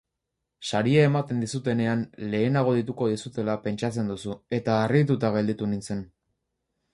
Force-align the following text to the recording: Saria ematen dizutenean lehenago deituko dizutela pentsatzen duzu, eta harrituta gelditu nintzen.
Saria 0.69 1.01
ematen 1.09 1.43
dizutenean 1.43 2.01
lehenago 2.35 2.73
deituko 2.77 3.09
dizutela 3.11 3.59
pentsatzen 3.67 4.09
duzu, 4.13 4.35
eta 4.59 4.79
harrituta 4.87 5.31
gelditu 5.37 5.69
nintzen. 5.77 6.03